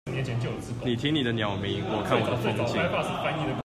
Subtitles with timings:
[0.83, 3.53] 你聽你的鳥鳴，我看我的風景